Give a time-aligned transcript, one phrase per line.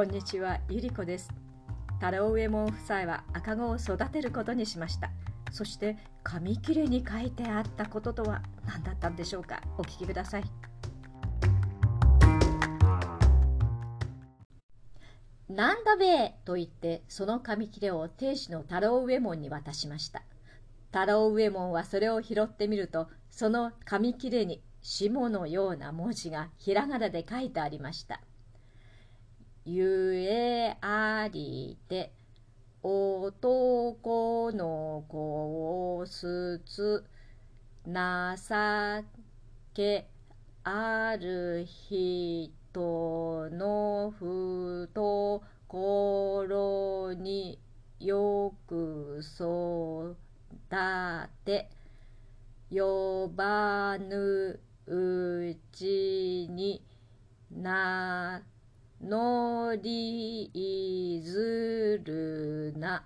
[0.00, 1.30] こんにちは、ゆりこです。
[2.00, 5.10] 太郎右衛門夫妻は赤子を育てることにしました。
[5.52, 9.60] そして紙切れに書いてあったこととは何だったんでしょうか？
[9.76, 10.44] お聞きください。
[15.50, 20.22] なんだべえと言ってその紙切れを亭主の太郎右衛門に渡しました。
[20.92, 28.22] 太郎右衛門はそれを拾ってみるとその紙切れに下のような文字がひらがなで書いてありました。
[29.72, 32.10] ゆえありて
[32.82, 37.04] 男の子をすつ
[37.86, 37.94] 情
[39.72, 40.08] け
[40.64, 45.40] ある人の懐
[47.14, 47.60] に
[48.00, 50.16] よく育
[51.44, 51.70] て
[52.72, 54.58] 呼ばぬ
[54.88, 56.82] うちに
[57.52, 58.42] な
[59.02, 63.02] 乗りずるな。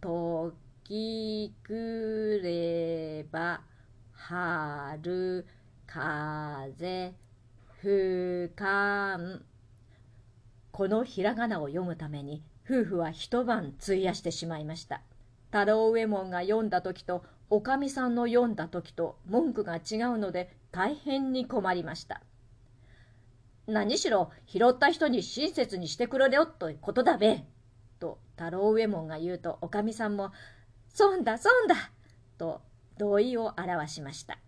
[0.00, 3.62] 時くれば
[4.12, 5.46] 春
[5.86, 7.14] 風
[7.80, 9.44] 不感
[10.72, 15.02] このひらがなを読むために夫婦は一晩費やしてしまいました。
[15.50, 22.22] 太郎右衛門が読んだ時とおかみさんの読んだ時と文句が違うので大変に困りました。
[23.66, 27.44] 何しろ拾った人に親切にしてくれよということだべ。
[27.98, 30.32] と太郎右衛門が言うとおかみさんも
[30.88, 31.74] 「そんだそんだ!」
[32.36, 32.60] と
[32.98, 34.38] 同意を表しました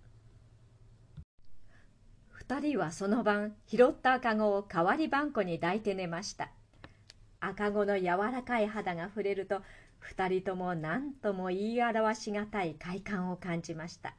[2.30, 6.50] 二人はその晩拾った赤子を代わりばんこに抱いて寝ました
[7.40, 9.62] 赤子の柔らかい肌が触れると
[9.98, 14.14] 二人とも何とも言い表しがたい快感を感じました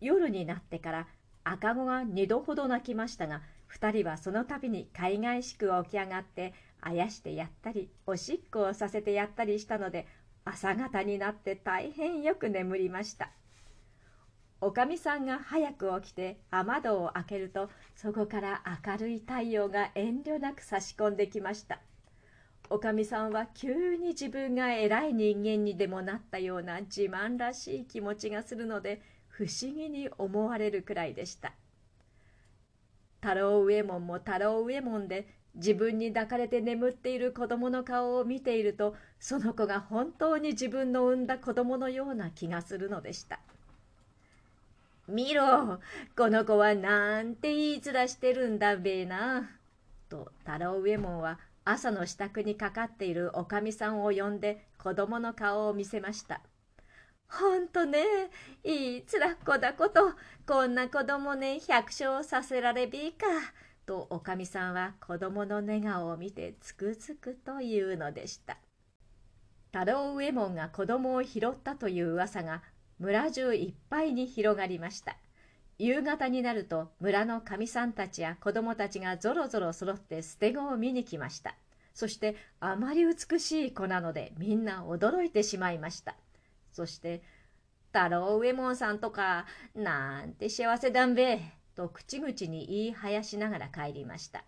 [0.00, 1.08] 夜になってから
[1.44, 3.42] 赤子が二度ほど泣きましたが
[3.74, 10.06] 2人はその度に海外しく起き上がってあやしてやったりおしっこをさせてやったりしたので
[10.44, 13.30] 朝方になって大変よく眠りました。
[14.60, 21.80] おかみさんが早く起きて雨戸を開けるとそこから明るい太陽が遠慮なく差し込んできました。
[22.70, 31.52] おかみさんは急に自分が偉い人間にでもなったような自慢らしい気持ちがするので不思議に思われるくらいでした。
[33.22, 43.38] 太郎右衛門も太郎右衛門で自分に抱かれて眠っている子供の顔を見ているとその子が本当に自分の産んだ子供のような気がするのでした。
[45.06, 45.78] 見ろ
[46.16, 49.50] この子はなんて言い面してるんだべな。
[50.08, 56.40] と太郎右衛門は朝の支度にかかっているおかみさんを呼んで子供の顔を見せました。
[57.38, 58.04] ほんとね、
[58.62, 60.12] いいつらっこだこと、
[60.46, 63.26] こんな子供ね、百姓させられびいか。
[63.86, 68.58] とおかみさんは子供の寝顔を見てつくづくと言うのでした。
[69.72, 72.62] 太郎右衛門が子供を拾ったという噂が
[72.98, 75.16] 村中いっぱいに広がりました。
[75.78, 81.56] 夕方になると村のかみさんたちや子供たちがぞろぞろ揃って捨て子を見に来ました。
[81.94, 86.14] そしてあまり美しい子なのでみんな驚いてしまいました。
[86.72, 87.22] そして、
[87.92, 91.40] 太郎右衛門さんとか、なんて幸せだんべ、
[91.74, 94.44] と口々に言いはやしながら帰りました。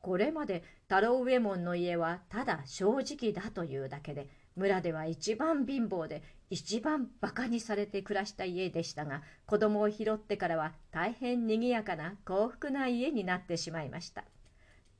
[0.00, 14.24] これまで太郎右衛門の家はただ正直だというだけで、村では一番貧乏で一番馬鹿にされて暮らした家でしたが、子供を拾ってからは大変にぎやかな幸福な家になってしまいました。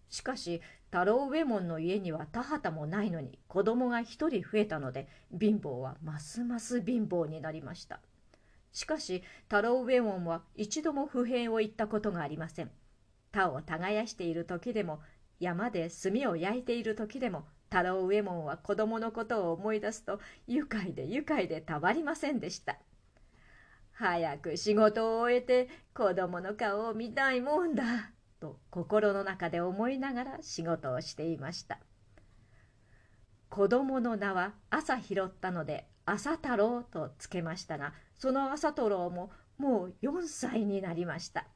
[0.09, 5.09] しかし太郎右衛門の家には田畑もないのに子供が一人増えたので
[5.39, 8.01] 貧乏はますます貧乏になりました。
[8.73, 12.71] しかし太郎右衛門は一度も不平を言ったことがありません。
[13.33, 15.01] 田を耕している時でも
[15.41, 22.77] 山で炭を焼いている時でも太郎右衛門は子供のことを思い出すと愉快で愉快でたまりませんでした。
[23.93, 28.13] 早く仕事を終えて子供の顔を見たいもんだ。
[28.41, 31.79] と心の中で思いながら仕事をしていました。
[33.49, 41.47] 子供の名は朝拾ったので朝太郎とつけましたがその朝太郎ももう4歳になりました。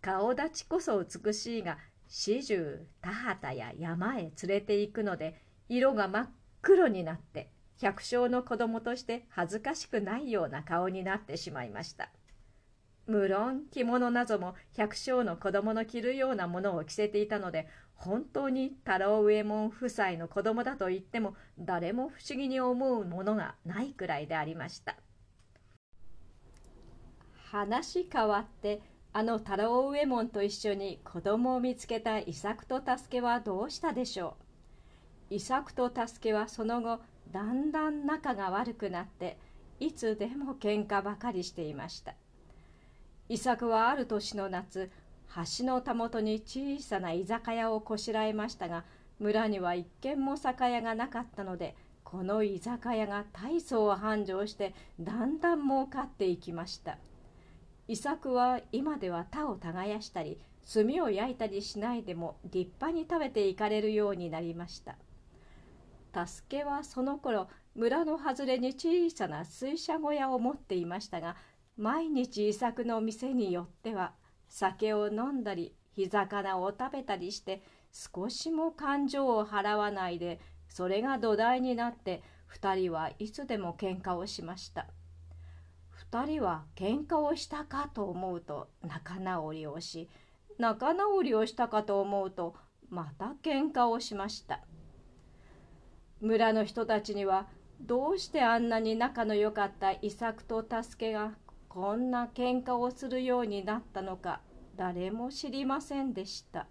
[0.00, 1.78] 顔立ちこそ美しいが
[2.08, 2.58] 始終
[3.00, 12.10] 田畑や山へ連れて行くので色が真っ黒になって百姓の子供として恥ずかしくないような顔になってしまいました。
[13.06, 24.96] 無論着物なども百姓の子供の着るようなものを着せていたので本当に太郎右衛門夫妻の子供だと言っても誰も不思議に思うものがないくらいでありました。
[27.50, 28.80] 話変わって
[29.12, 34.36] あの太郎右衛門と一緒に子供を見つけたイサクと助けはどうしたでしょ
[35.30, 35.34] う。
[35.34, 37.00] イサクと助けはその後
[37.30, 39.38] だんだん仲が悪くなって
[39.80, 42.14] いつでも喧嘩ばかりしていました。
[43.28, 44.90] イサクはある年の夏
[45.58, 48.84] 橋のたもとに小さな居酒屋をこしらえましたが
[49.18, 51.74] 村には一軒も酒屋がなかったので
[52.04, 56.98] この居酒屋が大層繁盛してだんだん儲かっていきました。
[57.88, 60.38] 伊作は今では田を耕したり
[60.72, 64.96] 炭を焼いたりしないでも立派に食べていかれるようになりました。
[66.26, 71.36] 助けはその頃村の外れに小さな水車小屋を持っていましたが
[71.76, 74.12] 毎日伊作の店によっては
[74.48, 82.22] 酒を飲んだり火魚を食べたりして少しも感情を払わないでそれが土台になって
[82.54, 84.86] 2人はいつでも喧嘩をしました。
[86.10, 90.10] 2人は喧嘩をしたかと思うと仲直りをし
[90.58, 92.54] 仲直りをしたかと思うと
[92.90, 94.60] また喧嘩をしました。
[96.20, 97.48] 村の人たちには
[97.80, 101.32] どうしてあんなに仲の良かった伊作と助けが
[101.74, 104.42] こんな喧嘩をするようになったのか
[104.76, 106.66] 誰も知りませんでした。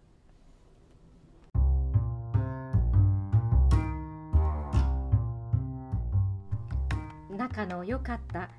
[7.32, 8.52] 仲の良かった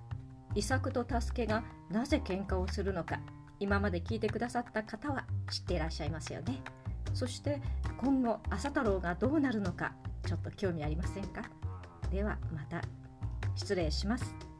[0.57, 1.63] 伊作と助けが
[1.93, 3.21] なぜ喧嘩をするのか
[3.61, 6.61] 今まで聞いてくださった方は知っていらっしゃいますよね
[7.15, 7.63] そして
[7.99, 9.93] 今後朝太郎がどうなるのか
[10.27, 11.43] ちょっと興味ありませんか？
[12.11, 12.83] ではまた
[13.55, 14.52] 失礼します。